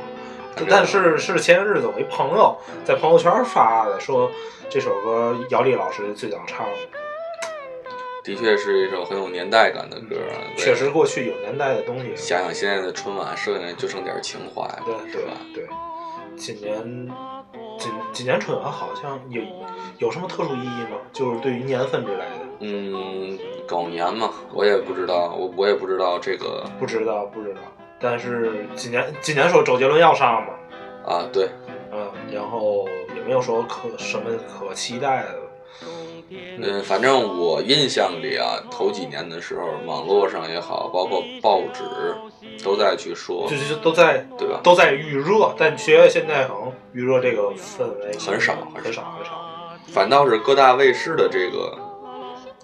[0.68, 4.28] 但是是前些日子我一朋友在朋友圈发的，说
[4.68, 6.72] 这首歌姚丽老师最早唱的，
[8.24, 10.34] 的确是一首很有年代感的歌啊。
[10.56, 12.12] 确实过去有年代的东西。
[12.16, 15.32] 想想现在的春晚，剩下来就剩点情怀了，对对是吧？
[15.54, 15.68] 对，
[16.36, 17.08] 今年
[17.78, 19.42] 今今年春晚好像有
[19.98, 20.98] 有什么特殊意义吗？
[21.12, 27.60] 就是对于年份之类的，嗯，狗年嘛，我也不知道，我我也不知道这个不知道不知道。
[28.00, 30.52] 但是今年今年说周杰伦要上嘛，
[31.04, 31.48] 啊，对，
[31.92, 35.47] 嗯，然后也没有说可什么可期待的。
[36.30, 41.82] 嗯，反正我印象里啊，头几年的时候，网络上也好，包括报纸
[42.62, 44.60] 都在去说就，是都在对吧？
[44.62, 49.50] 都在预热，但觉得现在可能预热这个氛围很少很少很少。
[49.86, 51.78] 反倒是各大卫视的这个，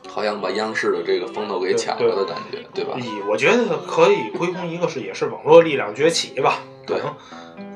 [0.08, 2.96] 好像把央视的这个风头给抢了的感觉，对吧？
[2.98, 6.98] 以我觉得可以归功一个是也是网络力量崛起吧，对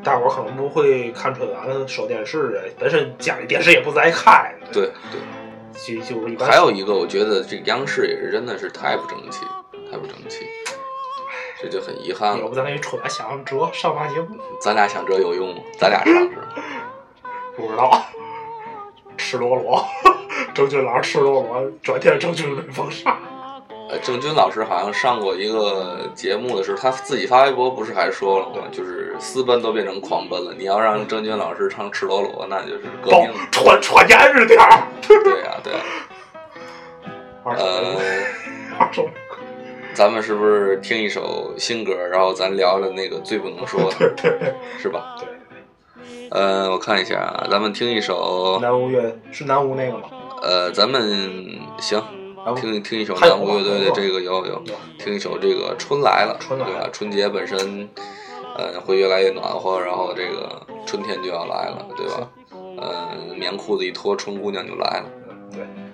[0.04, 5.20] 大伙儿可能不会看春晚、收电视，本身家里电视也不再开，对对。
[5.72, 6.48] 就就是一般。
[6.48, 9.44] 还有一个，我觉得这央视也是真的是太不争气，
[9.90, 10.46] 太不争气，
[11.60, 12.40] 这就很遗憾了。
[12.40, 15.62] 要不咱给春晚想想辙上发节目，咱俩想辙有用吗？
[15.78, 16.42] 咱俩上是吗？
[17.56, 18.04] 不知道。
[19.16, 19.84] 赤裸裸，
[20.54, 23.18] 周俊老师赤裸裸，转天郑俊被封杀。
[23.88, 28.68] 呃，郑钧老师好像上过一个节目的时候，他自己发微博不是还说了吗？
[28.70, 30.52] 就是私奔都变成狂奔了。
[30.56, 33.30] 你要让郑钧老师唱赤裸裸，那就是革包命。
[33.50, 34.82] 穿穿严实点儿。
[35.00, 35.72] 对呀、对
[39.94, 44.14] 咱们是不是听一首新歌，然后咱聊聊那个最不能说的，
[44.78, 45.16] 是吧？
[45.18, 45.28] 对。
[46.30, 50.10] 呃，我看一下啊，咱们听一首，南无乐是南无那个吗？
[50.42, 52.00] 呃，咱们行，
[52.54, 56.88] 听听一首南国乐队的这个有有有，听一首这个春来了，春来了对吧？
[56.92, 57.88] 春节本身，
[58.56, 62.28] 呃，会越来越暖和，然后这个春天就要来了，对吧？
[62.80, 65.04] 呃，棉裤子一脱，春姑娘就来了。
[65.28, 65.87] 嗯，对。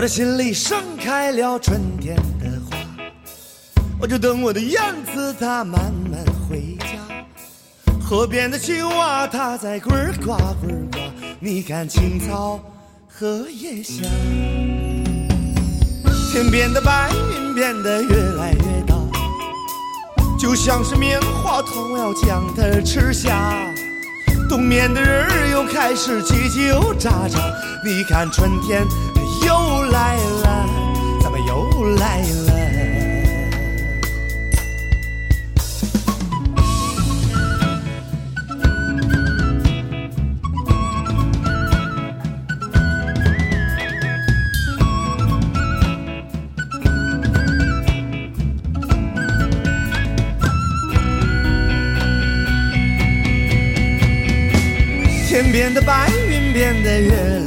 [0.00, 2.78] 我的心里盛开了春天的花，
[4.00, 4.80] 我就等我的燕
[5.14, 6.86] 子它慢慢回家。
[8.00, 9.90] 河边的青蛙它在呱
[10.24, 10.98] 呱呱呱，
[11.38, 12.58] 你看青草
[13.06, 14.06] 荷叶香。
[16.32, 18.94] 天边的白云变得越来越大，
[20.38, 23.54] 就像是棉花糖，我要将它吃下。
[24.48, 27.38] 冬眠的人儿又开始叽叽喳喳，
[27.84, 28.82] 你看春天
[29.46, 30.68] 又来了，
[31.22, 32.50] 怎么又来了？
[55.28, 57.39] 天边的白云，边的月。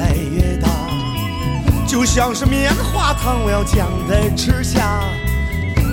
[2.14, 5.02] 像是棉花糖我要将它吃下。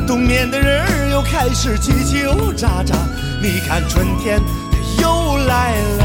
[0.06, 2.92] 冬眠的人儿又开始叽叽喳喳，
[3.40, 4.38] 你看春天
[4.70, 6.04] 它又来了，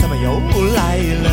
[0.00, 0.38] 怎么又
[0.76, 1.28] 来了？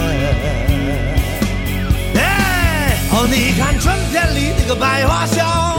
[2.16, 5.78] 哎，哦，你看春天里那个百花香，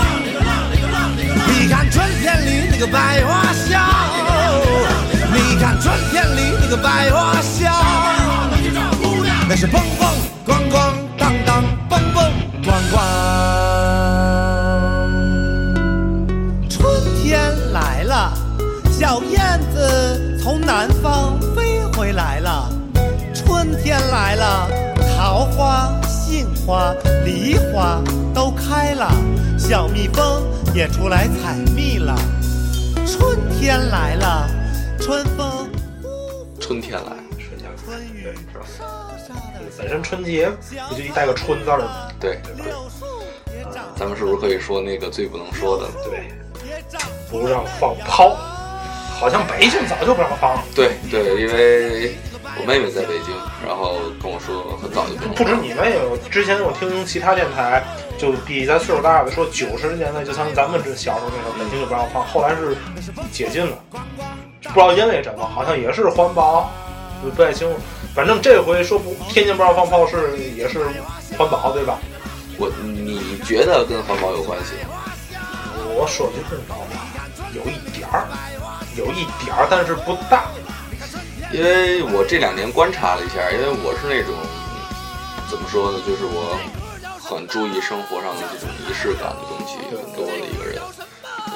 [1.49, 3.83] 你看春天里那个百花香，
[5.35, 7.75] 你看春天里那个百花香，
[9.49, 10.09] 那是蹦蹦
[12.91, 12.99] 咣咣。
[16.69, 16.81] 春
[17.23, 17.41] 天
[17.73, 18.33] 来了，
[18.91, 22.69] 小燕子从南方飞回来了。
[23.35, 24.69] 春天来了，
[25.17, 26.93] 桃花、杏花、
[27.25, 28.03] 梨花
[28.35, 29.11] 都开了，
[29.59, 30.43] 小蜜蜂
[30.75, 32.15] 也出来采蜜了。
[33.07, 34.49] 春天来了，
[35.01, 35.69] 春风
[36.61, 39.10] 春天来，春天春雨对是吧？
[39.81, 40.51] 本身春节
[40.91, 42.09] 不就一带个春字儿吗？
[42.21, 43.07] 对，柳树
[43.57, 45.87] 也长咱们是不是可以说那个最不能说的？
[46.05, 46.29] 对，
[47.31, 48.37] 不让放炮，
[49.19, 50.63] 好像北京早就不让放了。
[50.75, 52.15] 对对，因为
[52.61, 53.35] 我妹妹在北京，
[53.67, 57.83] 然后跟我说很早就不能不止你妹妹，我，之前我听其他电台
[58.19, 62.77] 就比咱岁数大的说，九十年代就像咱们这小时候那时候，北京就不让放，后来是
[63.33, 63.79] 解禁了，
[64.63, 66.71] 不知道因为什么，好像也是环保，
[67.23, 67.81] 不太清楚。
[68.15, 70.85] 反正这回说不，天津不让放炮是也是
[71.39, 71.99] 环保，对吧？
[72.59, 75.01] 我你觉得跟环保有关系吗？
[75.95, 77.07] 我说句公道话，
[77.55, 78.27] 有一点儿，
[78.97, 80.45] 有一点儿，但是不大。
[81.53, 84.35] 因为我这两年观察了一下，因为我是那种
[85.49, 86.59] 怎么说呢，就是我
[87.19, 90.81] 很注意生活上的这种仪式感的东西很多的一个人。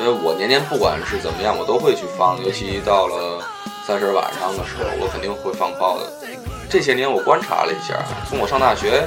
[0.00, 3.40] 因为我年年不管是怎么样，我都会去放，尤其到了
[3.86, 6.10] 三十晚上的时候，我肯定会放炮的。
[6.70, 9.06] 这些年我观察了一下，从我上大学，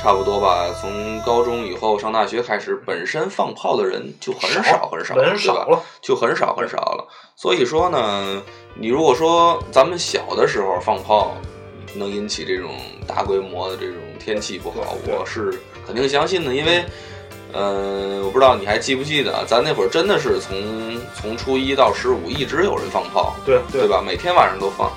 [0.00, 5.54] 差不多吧，从高中以后上大学开始，本身放炮的人就很少很少，人对吧？
[5.54, 7.08] 少了，就很少很少了。
[7.34, 8.40] 所以说呢，
[8.76, 11.34] 你如果说咱们小的时候放炮
[11.94, 12.70] 能引起这种
[13.08, 15.52] 大规模的这种天气不好，我是
[15.84, 16.84] 肯定相信的，因为。
[17.56, 23.88] 呃，我不知道你还记不记得，咱那会儿真的是从从初一到十五一直有人放炮，对对？
[23.88, 24.02] 吧？
[24.04, 24.92] 每天晚上都放。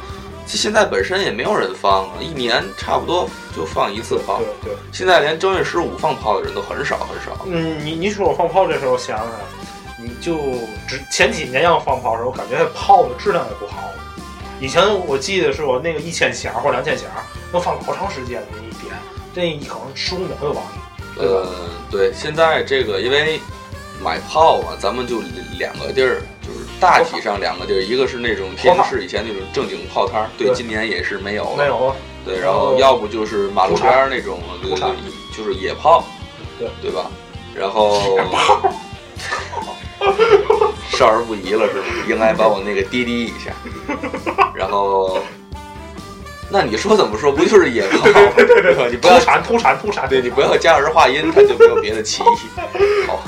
[0.45, 4.39] 现在本身也没有人放，一年差不多就放一次炮。
[4.39, 4.77] 对对。
[4.91, 7.45] 现在连正月十五放炮的人都很少很少。
[7.45, 9.27] 嗯，你你说我放炮这时候想想，
[9.97, 10.37] 你就
[10.85, 13.83] 只前几年要放炮的时候，感觉炮的质量也不好。
[14.59, 17.07] 以前我记得是我那个一千响或两千响，
[17.53, 18.93] 能放老长时间的一点，
[19.33, 20.88] 这一可能十五秒就完了。
[21.19, 21.45] 呃，
[21.91, 23.39] 对，现在这个因为
[24.01, 25.21] 买炮啊，咱们就
[25.57, 31.95] 两个地儿，就是大体上两个地儿，一个是那种天津市以前那种正经炮摊儿，对，今年也是没有了，没有了，
[32.25, 34.39] 对，然后要不就是马路边儿那种，
[35.35, 36.03] 就是野炮，
[36.57, 37.11] 对对吧？
[37.53, 38.17] 然后
[40.91, 41.85] 少儿不宜了是吗？
[42.07, 43.51] 应该把我那个滴滴一下，
[44.55, 45.17] 然后。
[46.51, 47.31] 那你说怎么说？
[47.33, 48.31] 不就是野炮吗？
[48.35, 48.87] 对对对吧？
[48.89, 52.59] 你不要土产土产土产，对你不要加儿化音，它就没有别的歧义。
[53.07, 53.23] 好，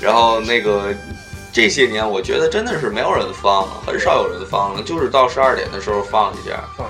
[0.00, 0.94] 然后那个
[1.52, 6.62] 这些年，我觉得真的是没有人放，很少有人放了，就是到十二点的时候放一下。
[6.76, 6.86] 放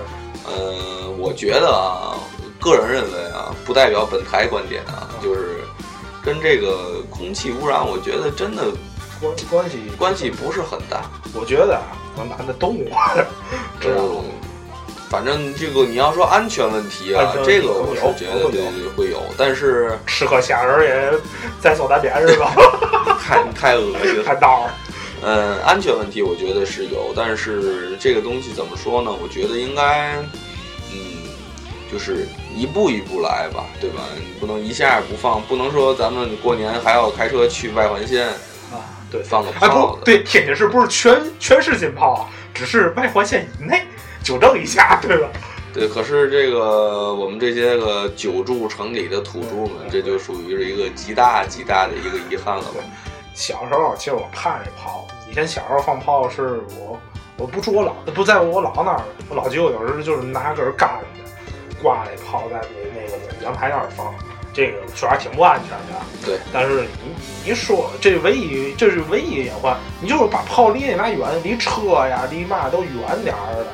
[0.46, 2.16] 呃，我觉得啊，
[2.60, 5.60] 个人认为啊，不代表本台观点啊，就是
[6.22, 8.64] 跟这个空气污染，我觉得真的
[9.20, 11.04] 关关系关系不是很大。
[11.34, 12.84] 我觉得啊，咱男的都有，
[13.80, 14.24] 知道吗？
[15.10, 21.18] 嗯反正这个你要说安全问题啊这个我是觉得有对对会有，但是吃喝虾仁也
[21.60, 22.54] 在所难免是吧？
[23.20, 24.22] 太太恶心了。
[24.22, 24.70] 太道儿，
[25.22, 29.10] 嗯，安全问题我觉得是有，但是这个东西怎么说呢？
[29.10, 30.14] 我觉得应该，
[30.92, 31.26] 嗯，
[31.92, 34.04] 就是一步一步来吧，对吧？
[34.16, 38.28] 你不能一下不放，不能说咱们过年还要开车去外环线
[38.70, 39.98] 啊，对，放个哎炮哎。
[39.98, 42.20] 不对，天津市不是全全是禁炮啊，
[42.54, 43.84] 只是外环线以内，
[44.22, 45.28] 纠正一下，对吧？
[45.72, 52.80] 对，可是这个我们这些个久住城里的土著们，这就属于是一个极大极大的一个遗憾了吧？
[53.34, 57.00] 小时候其实我怕这炮，以前小时候放炮是我
[57.36, 61.32] 我不住我姥不在我姥那儿，我老舅有时候就是拿根杆子
[61.80, 64.12] 挂那炮在那那个阳台那儿放，
[64.52, 66.02] 这个确实挺不安全的。
[66.26, 67.14] 对，但是你
[67.46, 73.66] 你说这唯一这是唯一的隐患，你就是把炮离那嘛远，离车呀离嘛都远点儿的，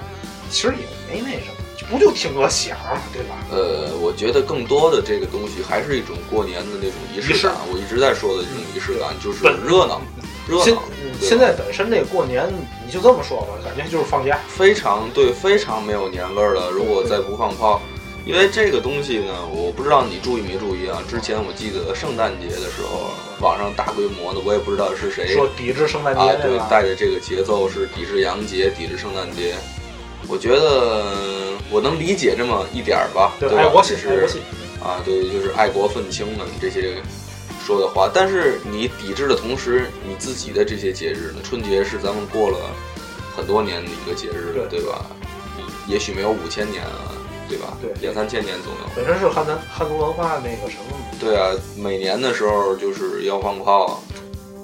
[0.50, 3.36] 其实也没那什么，不就听个响嘛，对吧？
[3.50, 7.56] 呃，我觉得更多的这个东西还是一种过年的那种仪仪式式感。
[7.72, 10.00] 我一直在说的这种仪式感，就是很热闹，
[10.48, 10.82] 热现闹。
[11.02, 12.44] 嗯现在本身这个过年，
[12.84, 14.38] 你就这么说吧，感觉就是放假。
[14.48, 16.68] 非常对，非常没有年味儿了。
[16.70, 17.80] 如果再不放炮，
[18.26, 21.02] 因为这个东西呢，我不知道你注意没注意啊？
[21.08, 29.54] 之前我记得圣诞节的时候，网上大规模的，我也不知道是谁说抵制圣诞节啊，对带着这个节奏是抵制洋节、抵制圣诞节。
[30.28, 31.04] 我觉得
[31.70, 33.56] 我能理解这么一点儿吧，对吧？
[33.56, 34.84] 爱国心，爱国心是。
[34.84, 37.02] 啊，对，就是爱国愤青们这些
[37.64, 38.08] 说的话。
[38.12, 41.40] 但是你抵制的同时，你自己的这些节日呢？
[41.42, 42.58] 春节是咱们过了
[43.36, 45.06] 很多年的一个节日了，对对吧？
[45.88, 47.14] 也许没有五千年啊，
[47.48, 47.76] 对吧？
[47.80, 48.78] 对两三千年左右。
[48.94, 54.02] 本身是汉南汉族文化那个什么，对啊，每年的时候就是要放炮，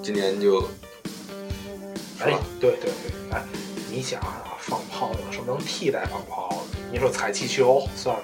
[0.02, 2.92] 今年就，是哎吧？，对对对，
[3.32, 3.42] 哎，
[3.90, 6.78] 你想啊，放炮有什么能替代放炮的？
[6.92, 8.22] 你说踩气球算吗？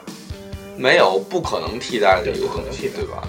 [0.77, 3.29] 没有不可能替代的一个东西，对不可能替代对吧？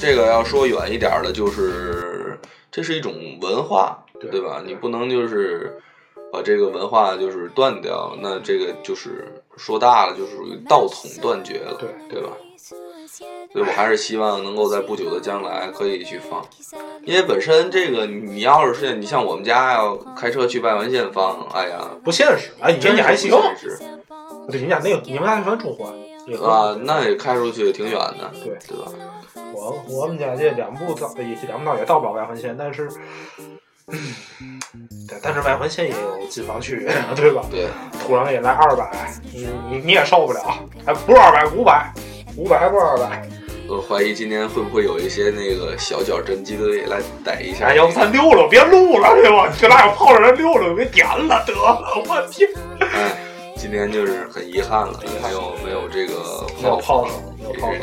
[0.00, 2.38] 这个要说远一点儿的，就是
[2.70, 4.62] 这是一种文化，对对吧？
[4.64, 5.78] 你不能就是
[6.32, 12.30] 把这个文化就是断掉，那这个就是说大了就属于道统断绝了，对对吧？
[13.52, 16.42] 所以我还是希望能够在不久的将来可以去放，
[17.04, 22.50] 因为本身这个你你要是是你像我们家要开车去外环线放，哎呀，不现实。
[22.60, 23.78] 哎，你家还行，现实
[24.50, 25.92] 对，你们家那个，你们家还算中环，
[26.42, 28.90] 啊，那也开出去挺远的，对对吧？
[29.52, 32.88] 我我们家这两步到也两步到也到不了外环线，但是，
[33.88, 34.58] 嗯，
[35.06, 37.44] 对，但是外环线也有禁放区，对吧？
[37.50, 37.68] 对。
[38.04, 40.40] 突然也来二百，你你你也受不了，
[40.86, 41.92] 哎不是二百，五百，
[42.36, 43.28] 五百还不是二百，
[43.68, 47.66] 我怀疑今年会不会有一些那个小脚侦缉队来逮一下。
[47.66, 49.52] 哎，要不咱溜了，别录了，对吧？
[49.60, 52.48] 这俩有炮让人溜了，别点了，得了，我天，
[52.80, 53.18] 哎，
[53.56, 57.80] 今年就是很遗憾了，没有没有这个炮没有炮声，没有炮声。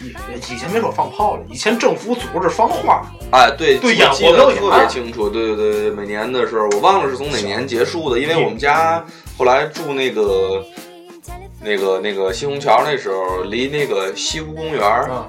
[0.00, 5.28] 以以前没说放炮了，以前政府组织放花，哎，对，对我记得演活表演特别清楚。
[5.28, 9.04] 对对对对，每年的时候，我忘了是从哪年结束的，因为我们家
[9.36, 10.64] 后来住那个。
[11.62, 14.80] 那个那个西虹桥那时候离那个西湖公园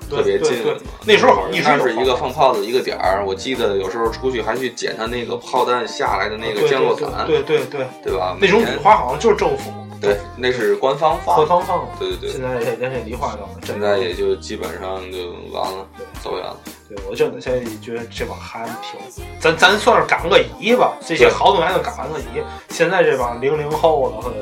[0.09, 0.63] 特别近
[1.05, 3.23] 那时候好像是一个放放炮的一个点儿。
[3.25, 8.37] 我记得有时候出去还去捡它那个炮弹下来的那个降落伞，对对对，对吧？
[8.39, 11.91] 那种礼花好像就是政府对，那是官方放官方放的。
[11.99, 15.85] 对对对现，在也连这梨花都真现在也就基本上就完了，
[16.23, 16.57] 走远了。
[16.89, 22.41] 对我真的现在觉得这帮孩子挺，咱咱算是赶个乙吧，这些好东西还能赶个乙。
[22.69, 24.33] 现在这帮零零后的和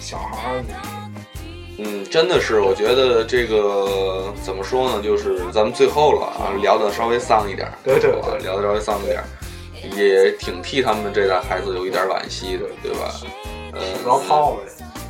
[0.00, 0.64] 小孩儿，
[1.78, 5.02] 嗯，真的是，我觉得这个怎么说呢？
[5.02, 9.24] 就是咱们最后了啊，聊的稍微丧一点儿，对吧对聊的稍微丧一点儿，
[9.96, 13.10] 也挺替他们这代孩子有一点惋惜的，对吧？
[13.72, 14.62] 呃，不要炮了。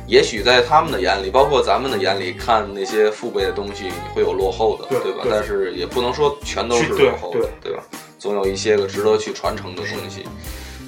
[0.07, 4.89] 也许在他们的眼里，包括咱们的眼里，看那些父辈的东西会有落后的，吧？
[4.89, 7.83] 对对但是也不能说全都是落后的，对对吧？
[8.19, 10.25] 总有一些个值得去传承的东西。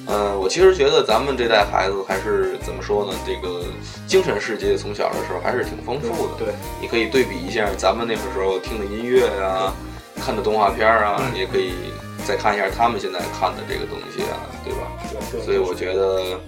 [0.08, 3.18] 嗯、我其实觉得咱们这代孩子还是怎么说呢？
[3.26, 3.64] 这个
[4.06, 6.34] 精神世界从小的时候还是挺丰富的。
[6.38, 9.74] 对，你可以对比一下咱们那个时候听的音乐啊，
[10.20, 11.72] 看的动画片啊，也可以
[12.24, 15.44] 再看一下他们现在看的这个东西啊，对吧？
[15.44, 16.40] 所以我觉得，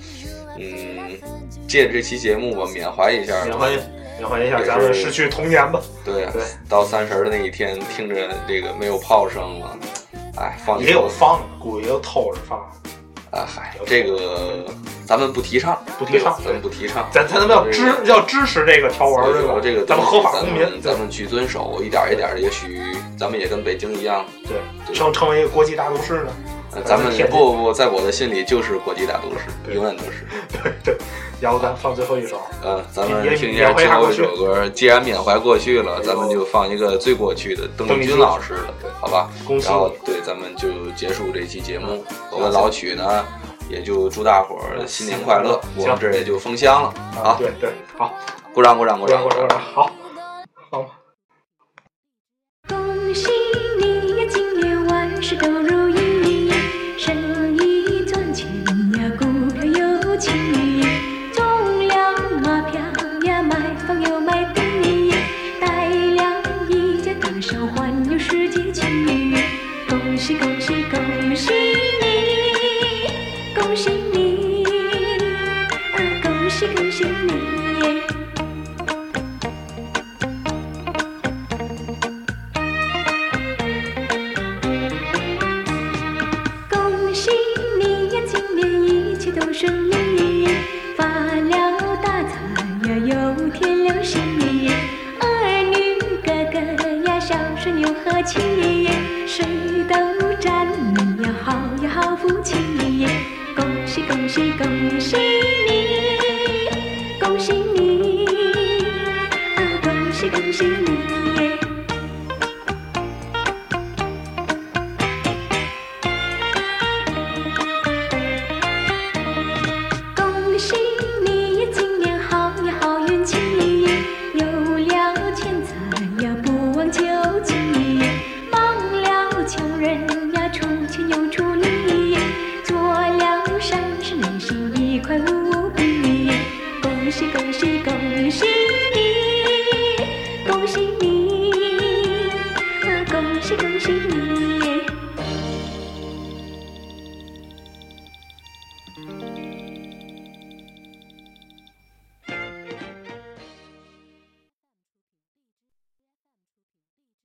[0.56, 1.18] 嗯，
[1.66, 3.70] 借着这期节目吧，缅怀一下，缅怀
[4.18, 5.80] 缅怀一下咱们失去童年吧。
[6.04, 9.78] 对啊对，到三十儿的那一天，听着这个没有炮声了，
[10.36, 12.64] 哎，放一也有放的，估计也有偷着放。
[13.30, 14.64] 啊，嗨，这个
[15.06, 19.60] 咱们不提倡，不提倡咱们不提倡，咱咱们要支要支持这个条文，对吧？
[19.62, 26.32] 这个咱们合法公民，咱们去遵守，一点一点的，也许咱们也跟北京一样，对成成为一个国际大都市呢。
[26.74, 30.26] 呃咱们不不，在我的心里就是国际大都市，永远都是。
[30.62, 30.96] 对对，
[31.40, 34.68] 要不咱放最后一首，呃，咱们听一下最后一首歌。
[34.68, 39.30] 既然缅怀过去了，咱们就放一个最过去的邓丽君老师的对，好吧？
[39.46, 41.86] 恭喜然后对，咱们就结束这期节目。
[41.92, 43.24] 嗯我们老曲呢，
[43.68, 45.60] 也就祝大伙儿新年快乐。
[45.76, 46.94] 我们这儿也就封箱了。
[47.20, 48.14] 啊，对对，好，
[48.54, 49.90] 鼓掌鼓掌鼓掌鼓掌鼓掌鼓掌，好，
[50.70, 50.86] 好。
[52.68, 53.28] 恭喜
[53.80, 55.77] 你呀，今年万事都如